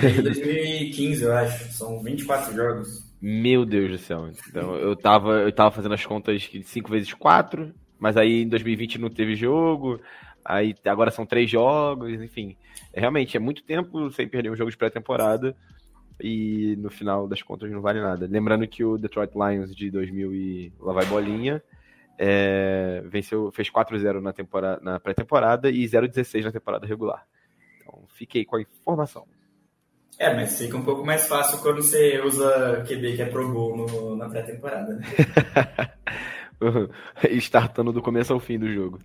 [0.00, 1.72] Desde 2015, eu acho.
[1.72, 3.14] São 24 jogos.
[3.20, 4.30] Meu Deus do céu.
[4.48, 8.48] Então, eu tava, eu tava fazendo as contas de 5 vezes 4, mas aí em
[8.48, 9.98] 2020 não teve jogo.
[10.44, 12.56] Aí agora são três jogos, enfim.
[12.92, 15.56] É, realmente é muito tempo sem perder um jogo de pré-temporada.
[16.20, 18.28] E no final das contas não vale nada.
[18.30, 21.62] Lembrando que o Detroit Lions de 2000 e lá vai bolinha
[22.18, 27.26] é, venceu, fez 4-0 na, temporada, na pré-temporada e 0-16 na temporada regular.
[27.80, 29.26] Então fiquei com a informação.
[30.18, 33.76] É, mas fica um pouco mais fácil quando você usa QB que é Pro Bowl
[33.76, 35.04] no, na pré-temporada, né?
[37.38, 39.00] Startando do começo ao fim do jogo.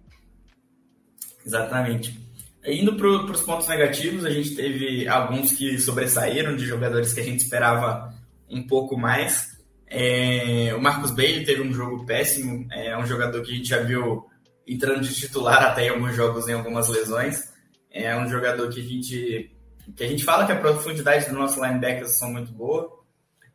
[1.50, 2.16] Exatamente.
[2.64, 7.24] Indo para os pontos negativos, a gente teve alguns que sobressaíram de jogadores que a
[7.24, 8.14] gente esperava
[8.48, 9.58] um pouco mais.
[9.88, 13.82] É, o Marcos Bailey teve um jogo péssimo, é um jogador que a gente já
[13.82, 14.28] viu
[14.68, 17.52] entrando de titular até em alguns jogos em algumas lesões.
[17.90, 19.52] É um jogador que a gente
[19.96, 23.04] que a gente fala que a profundidade do nosso linebackers são muito boa,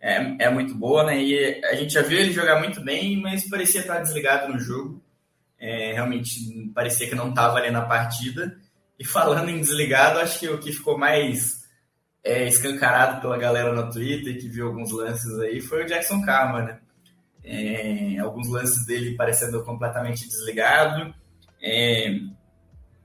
[0.00, 1.22] é, é muito boa, né?
[1.22, 5.03] E a gente já viu ele jogar muito bem, mas parecia estar desligado no jogo.
[5.64, 6.28] É, realmente
[6.74, 8.54] parecia que não estava ali na partida.
[8.98, 11.62] E falando em desligado, acho que o que ficou mais
[12.22, 16.62] é, escancarado pela galera no Twitter, que viu alguns lances aí, foi o Jackson Karma,
[16.62, 16.78] né?
[17.42, 21.14] É, alguns lances dele parecendo completamente desligado.
[21.62, 22.18] É,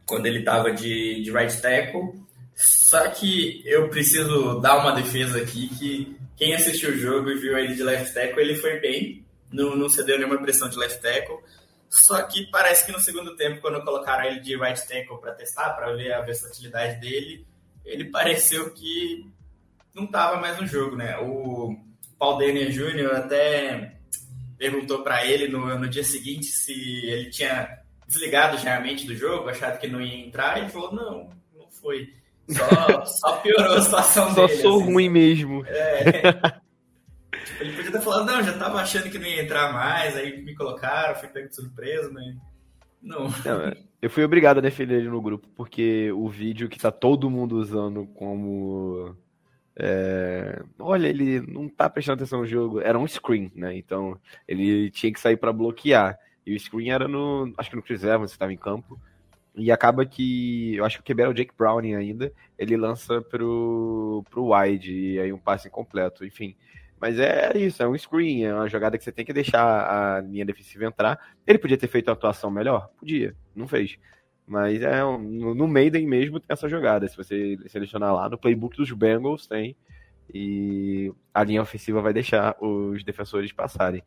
[0.06, 2.14] quando ele estava de, de right tackle.
[2.56, 7.58] Só que eu preciso dar uma defesa aqui que quem assistiu o jogo e viu
[7.58, 11.38] ele de left tackle, ele foi bem, não, não cedeu nenhuma pressão de left tackle.
[11.90, 15.72] Só que parece que no segundo tempo, quando colocaram ele de right tackle para testar,
[15.72, 17.48] para ver a versatilidade dele,
[17.84, 19.26] ele pareceu que
[19.94, 21.18] não estava mais no jogo, né?
[21.18, 21.76] O
[22.18, 23.16] Paul Daniel Jr.
[23.16, 23.96] até
[24.58, 26.74] perguntou para ele no, no dia seguinte se
[27.06, 30.70] ele tinha desligado já a mente do jogo, achado que não ia entrar, e ele
[30.70, 32.14] falou, não, não foi.
[32.50, 34.58] Só, só piorou a situação só dele.
[34.58, 34.92] Só sou assim.
[34.92, 35.66] ruim mesmo.
[35.66, 36.59] É.
[37.60, 40.56] Ele podia ter falado, não, já tava achando que não ia entrar mais, aí me
[40.56, 42.36] colocaram, fui pego de surpresa, mas.
[43.02, 43.28] Não.
[43.46, 43.62] não.
[43.62, 47.30] É, eu fui obrigado a defender ele no grupo, porque o vídeo que tá todo
[47.30, 49.16] mundo usando como.
[49.76, 50.62] É...
[50.78, 52.82] Olha, ele não tá prestando atenção no jogo.
[52.82, 53.76] Era um screen, né?
[53.78, 54.18] Então
[54.48, 56.18] ele tinha que sair para bloquear.
[56.46, 57.54] E o screen era no.
[57.58, 59.00] Acho que no Chris Evans, estava em campo.
[59.56, 64.54] E acaba que, eu acho que era o Jake Browning ainda, ele lança pro, pro
[64.54, 66.56] wide, e aí um passe incompleto, enfim.
[67.00, 70.22] Mas é isso, é um screen, é uma jogada que você tem que deixar a
[70.22, 71.18] linha defensiva entrar.
[71.48, 72.90] Ele podia ter feito uma atuação melhor?
[72.98, 73.98] Podia, não fez.
[74.46, 77.08] Mas é no, Maiden mesmo tem essa jogada.
[77.08, 79.78] Se você selecionar lá, no playbook dos Bengals tem.
[80.34, 84.04] E a linha ofensiva vai deixar os defensores passarem.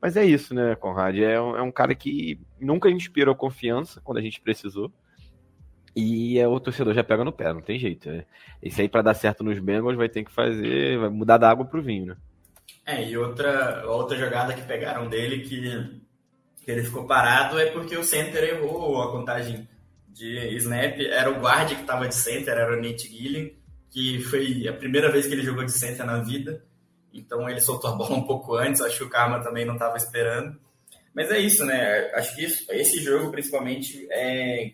[0.00, 1.16] Mas é isso, né, Conrad?
[1.18, 4.92] É um, é um cara que nunca inspirou confiança quando a gente precisou.
[5.94, 8.10] E é, o torcedor já pega no pé, não tem jeito.
[8.10, 8.24] Né?
[8.78, 11.82] Aí, para dar certo nos Bengals, vai ter que fazer, vai mudar da água pro
[11.82, 12.16] vinho, né?
[12.84, 15.60] É, e outra, outra jogada que pegaram dele que,
[16.64, 19.68] que ele ficou parado é porque o center errou a contagem
[20.08, 20.98] de snap.
[21.00, 23.50] Era o guard que estava de center, era o Nate Gilliam,
[23.90, 26.64] que foi a primeira vez que ele jogou de center na vida.
[27.12, 29.96] Então ele soltou a bola um pouco antes, acho que o Karma também não estava
[29.96, 30.58] esperando.
[31.14, 32.10] Mas é isso, né?
[32.14, 34.72] Acho que isso, esse jogo, principalmente, é,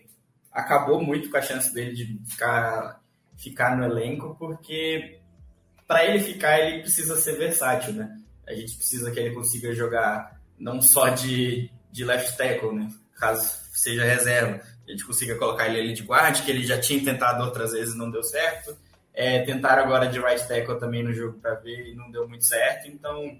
[0.51, 3.01] acabou muito com a chance dele de ficar,
[3.37, 5.18] ficar no elenco, porque
[5.89, 8.15] para ele ficar, ele precisa ser versátil, né?
[8.47, 12.91] A gente precisa que ele consiga jogar não só de, de left tackle, né?
[13.15, 14.61] Caso seja reserva.
[14.87, 17.95] A gente consiga colocar ele ali de guarda, que ele já tinha tentado outras vezes
[17.95, 18.77] não deu certo.
[19.15, 22.45] É, tentaram agora de right tackle também no jogo para ver e não deu muito
[22.45, 22.87] certo.
[22.87, 23.39] Então,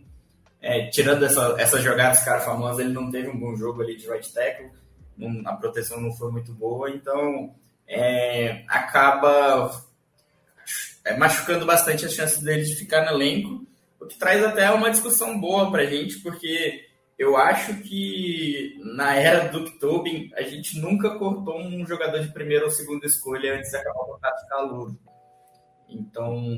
[0.60, 4.10] é, tirando essa, essas jogadas cara famosas, ele não teve um bom jogo ali de
[4.10, 4.72] right tackle.
[5.16, 6.90] Não, a proteção não foi muito boa.
[6.90, 7.54] Então,
[7.88, 9.88] é, acaba
[11.10, 13.66] é, machucando bastante as chances dele de ficar no elenco,
[14.00, 16.86] o que traz até uma discussão boa para a gente, porque
[17.18, 22.66] eu acho que na era do Tobin a gente nunca cortou um jogador de primeira
[22.66, 24.96] ou segunda escolha antes de acabar o contrato calor.
[25.90, 26.56] Então,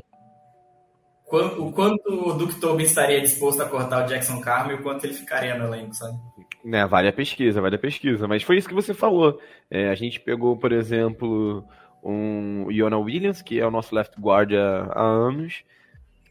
[1.58, 5.04] o quanto o Duke Tobin estaria disposto a cortar o Jackson Carmen e o quanto
[5.04, 6.18] ele ficaria no elenco, sabe?
[6.62, 8.28] Né, vale a pesquisa, vale a pesquisa.
[8.28, 9.40] Mas foi isso que você falou.
[9.70, 11.66] É, a gente pegou, por exemplo,
[12.02, 15.64] um Iona Williams, que é o nosso left guard há, há anos,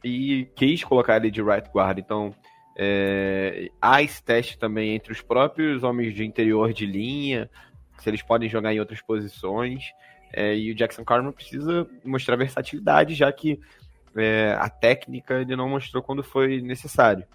[0.04, 2.00] e quis colocar ele de right guard.
[2.00, 2.34] Então,
[2.78, 7.50] é, há esse teste também entre os próprios homens de interior de linha,
[8.00, 9.84] se eles podem jogar em outras posições.
[10.34, 13.60] É, e o Jackson Carmen precisa mostrar versatilidade, já que
[14.16, 17.26] é, a técnica ele não mostrou quando foi necessário.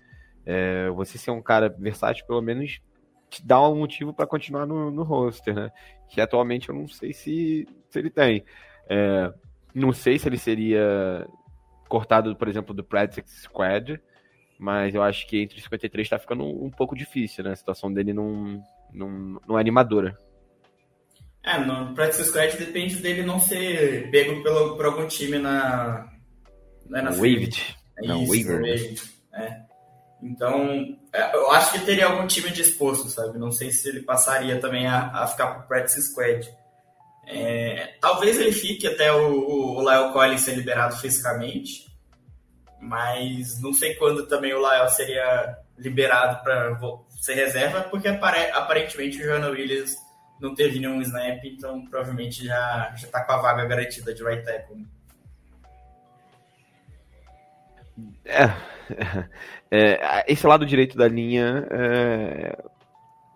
[0.45, 2.81] É, você ser um cara versátil, pelo menos,
[3.29, 5.71] te dá um motivo para continuar no, no roster, né?
[6.09, 8.45] Que atualmente eu não sei se, se ele tem.
[8.89, 9.33] É,
[9.75, 11.27] não sei se ele seria
[11.89, 14.01] cortado, por exemplo, do Practice Squad,
[14.59, 17.53] mas eu acho que entre 53 está ficando um, um, pouco difícil, né?
[17.53, 20.19] A situação dele não, não, não é animadora.
[21.45, 26.11] É, no Practice Squad depende dele não ser pego pelo, por algum time na.
[26.93, 27.77] É na Waived.
[27.99, 28.63] É não, Waiver.
[29.33, 29.66] É.
[30.23, 33.39] Então, é, eu acho que teria algum time disposto, sabe?
[33.39, 36.49] Não sei se ele passaria também a, a ficar pro Practice Squad.
[37.27, 41.87] É, talvez ele fique até o, o Lyle Collins ser liberado fisicamente,
[42.81, 46.79] mas não sei quando também o Lyle seria liberado para
[47.21, 49.97] ser reserva, porque aparentemente o Joana Williams
[50.41, 54.45] não teve nenhum snap, então provavelmente já, já tá com a vaga garantida de right
[54.45, 54.87] tackle.
[58.25, 58.45] É,
[59.71, 62.65] é, esse lado direito da linha é,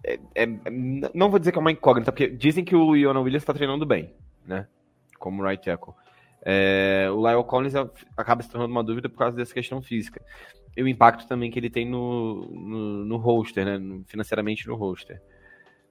[0.05, 0.47] é, é,
[1.15, 3.85] não vou dizer que é uma incógnita, porque dizem que o Iona Williams está treinando
[3.85, 4.13] bem,
[4.47, 4.67] né?
[5.19, 5.95] Como right tackle.
[6.43, 7.75] É, o Lyle Collins
[8.17, 10.23] acaba se tornando uma dúvida por causa dessa questão física.
[10.77, 14.03] E o impacto também que ele tem no, no, no roster, né?
[14.07, 15.21] Financeiramente no roster.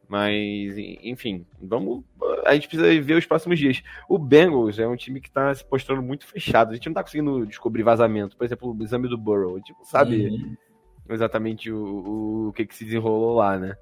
[0.10, 2.04] Mas, enfim, vamos.
[2.44, 3.84] A gente precisa ver os próximos dias.
[4.10, 6.72] O Bengals é um time que está se mostrando muito fechado.
[6.72, 8.36] A gente não está conseguindo descobrir vazamento.
[8.36, 9.54] Por exemplo, o exame do Burrow.
[9.54, 10.58] A gente não sabe uhum.
[11.08, 13.78] exatamente o, o que, que se desenrolou lá, né?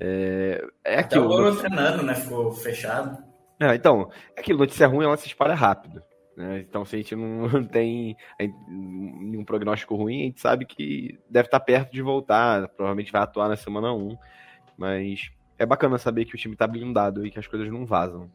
[0.00, 1.24] É, é Até aquilo.
[1.24, 2.14] o Burrow treinando, né?
[2.14, 3.18] Ficou fechado.
[3.58, 4.60] É, então, é aquilo.
[4.60, 6.00] Notícia ruim, ela se espalha rápido.
[6.36, 6.60] Né?
[6.60, 11.58] Então, se a gente não tem nenhum prognóstico ruim, a gente sabe que deve estar
[11.58, 12.68] perto de voltar.
[12.68, 14.16] Provavelmente vai atuar na semana 1.
[14.78, 15.32] Mas
[15.62, 18.28] é bacana saber que o time tá blindado e que as coisas não vazam.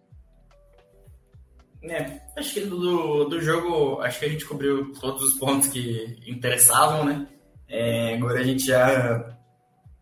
[1.83, 6.17] É, acho que do, do jogo, acho que a gente cobriu todos os pontos que
[6.25, 7.27] interessavam, né?
[7.67, 9.37] É, agora a gente já,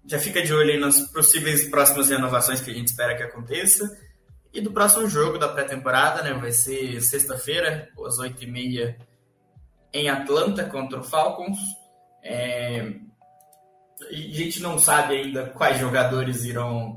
[0.06, 3.84] já fica de olho nas possíveis próximas renovações que a gente espera que aconteça.
[4.54, 6.34] E do próximo jogo da pré-temporada, né?
[6.34, 8.96] Vai ser sexta-feira, às 8h30,
[9.92, 11.58] em Atlanta, contra o Falcons.
[12.24, 12.94] É,
[14.10, 16.96] a gente não sabe ainda quais jogadores irão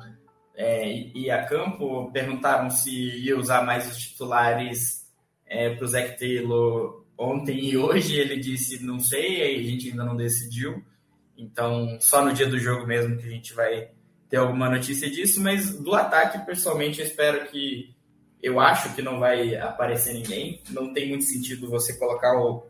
[0.59, 5.09] é, ir a campo, perguntaram se ia usar mais os titulares
[5.47, 8.17] é, para o Zach Taylor ontem e hoje.
[8.17, 10.83] Ele disse não sei, a gente ainda não decidiu.
[11.37, 13.91] Então, só no dia do jogo mesmo que a gente vai
[14.29, 17.97] ter alguma notícia disso, mas do ataque, pessoalmente, eu espero que.
[18.41, 20.61] Eu acho que não vai aparecer ninguém.
[20.71, 22.67] Não tem muito sentido você colocar o,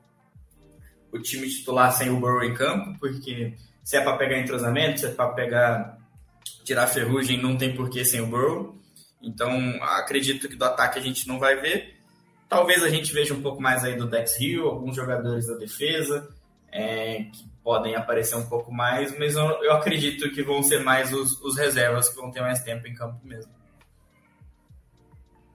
[1.12, 5.06] o time titular sem o Burrow em campo, porque se é para pegar entrosamento, se
[5.06, 5.98] é para pegar
[6.64, 8.76] tirar ferrugem, não tem porquê sem o Burrow.
[9.22, 9.50] Então,
[9.82, 11.96] acredito que do ataque a gente não vai ver.
[12.48, 16.28] Talvez a gente veja um pouco mais aí do Dex Hill, alguns jogadores da defesa,
[16.72, 21.12] é, que podem aparecer um pouco mais, mas eu, eu acredito que vão ser mais
[21.12, 23.52] os, os, reservas que vão ter mais tempo em campo mesmo.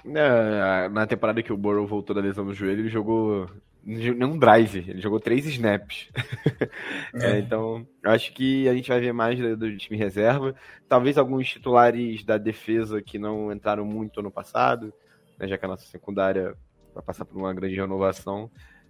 [0.05, 3.49] É, na temporada que o Burrow voltou da lesão no joelho, ele jogou
[3.85, 6.09] nenhum drive, ele jogou três snaps.
[7.15, 7.33] É.
[7.33, 10.55] É, então, acho que a gente vai ver mais do, do, time reserva.
[10.89, 14.91] Talvez alguns titulares da defesa que não entraram muito ano passado,
[15.37, 16.55] né, já que a nossa secundária
[16.93, 18.49] vai passar por uma grande renovação.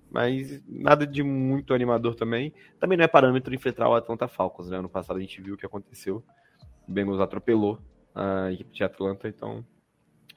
[0.10, 2.54] Mas nada de muito animador também.
[2.80, 4.78] Também não é parâmetro enfrentar o Atlanta Falcons, né?
[4.78, 6.24] Ano passado a gente viu o que aconteceu.
[6.88, 7.80] O Bengals atropelou
[8.16, 9.66] a equipe de Atlanta, então.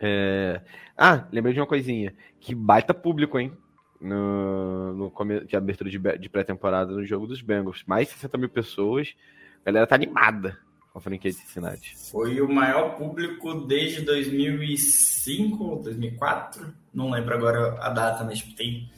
[0.01, 0.61] É...
[0.97, 2.15] Ah, lembrei de uma coisinha.
[2.41, 3.53] Que baita público, hein?
[4.01, 5.13] No, no
[5.47, 7.83] de abertura de, de pré-temporada no jogo dos Bengals.
[7.87, 9.15] Mais de 60 mil pessoas.
[9.63, 10.59] A galera tá animada
[10.93, 11.95] com a franquia de Cincinnati.
[12.11, 16.73] Foi o maior público desde 2005, 2004.
[16.95, 18.89] Não lembro agora a data, mas tem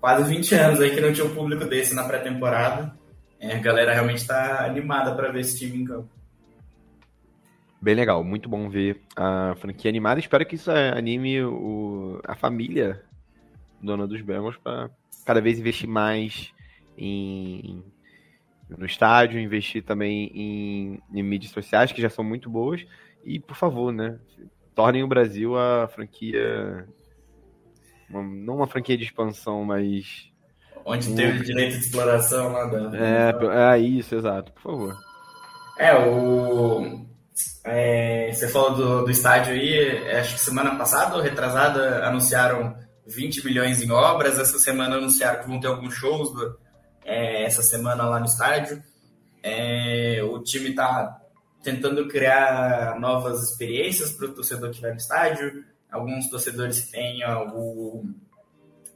[0.00, 2.96] quase 20 anos aí que não tinha um público desse na pré-temporada.
[3.38, 6.08] É, a galera realmente está animada para ver esse time em campo.
[7.82, 10.20] Bem legal, muito bom ver a franquia animada.
[10.20, 13.02] Espero que isso anime o, a família
[13.82, 14.90] dona dos Bengals para
[15.24, 16.52] cada vez investir mais
[16.96, 17.82] em,
[18.68, 22.84] no estádio, investir também em, em mídias sociais, que já são muito boas.
[23.24, 24.18] E, por favor, né,
[24.74, 26.86] tornem o Brasil a franquia
[28.12, 30.30] uma, não uma franquia de expansão, mas.
[30.84, 31.16] Onde um...
[31.16, 32.90] tem o direito de exploração lá da.
[32.96, 34.96] É, é isso, exato, por favor.
[35.78, 37.06] É, o.
[37.64, 42.76] É, você falou do, do estádio aí, é, acho que semana passada ou retrasada anunciaram
[43.06, 46.58] 20 milhões em obras, essa semana anunciaram que vão ter alguns shows do,
[47.04, 48.82] é, essa semana lá no estádio.
[49.42, 51.20] É, o time está
[51.62, 55.64] tentando criar novas experiências para o torcedor que vai no estádio.
[55.90, 58.04] Alguns torcedores têm o,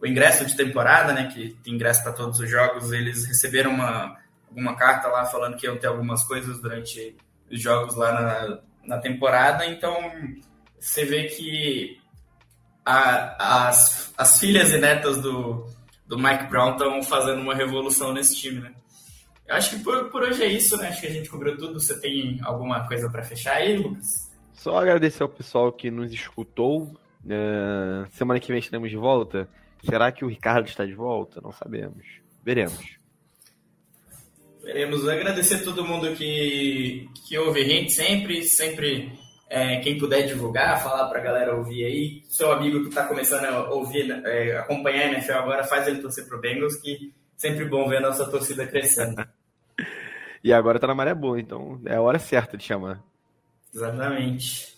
[0.00, 4.16] o ingresso de temporada, né, que tem ingresso para todos os jogos, eles receberam uma,
[4.50, 7.16] uma carta lá falando que iam ter algumas coisas durante
[7.50, 9.94] os jogos lá na, na temporada, então
[10.78, 11.98] você vê que
[12.86, 15.66] a, as, as filhas e netas do,
[16.06, 18.72] do Mike Brown estão fazendo uma revolução nesse time, né?
[19.48, 20.88] Eu acho que por, por hoje é isso, né?
[20.88, 21.80] Acho que a gente cobriu tudo.
[21.80, 24.30] Você tem alguma coisa para fechar aí, Lucas?
[24.54, 26.82] Só agradecer ao pessoal que nos escutou.
[27.24, 29.48] Uh, semana que vem estaremos de volta.
[29.84, 31.40] Será que o Ricardo está de volta?
[31.40, 32.04] Não sabemos.
[32.44, 32.96] Veremos.
[34.62, 35.08] Veremos.
[35.08, 38.42] Agradecer a todo mundo que, que ouve a gente sempre.
[38.42, 39.12] Sempre
[39.48, 42.22] é, quem puder divulgar, falar para a galera ouvir aí.
[42.28, 46.26] Seu amigo que está começando a ouvir, é, acompanhar a NFL agora, faz ele torcer
[46.26, 49.24] pro Bengals, que sempre bom ver a nossa torcida crescendo.
[50.42, 53.02] e agora tá na maré boa, então é a hora certa de chamar.
[53.72, 54.76] Exatamente.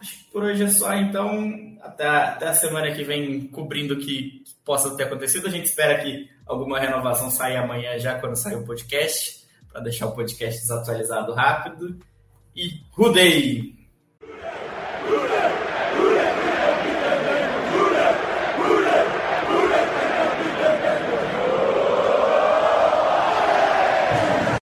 [0.00, 1.68] Acho que por hoje é só, então.
[1.80, 5.46] Até, até a semana que vem cobrindo o que, que possa ter acontecido.
[5.46, 10.06] A gente espera que alguma renovação saia amanhã já quando sair o podcast, para deixar
[10.06, 11.98] o podcast desatualizado rápido.
[12.58, 13.77] E Rudei!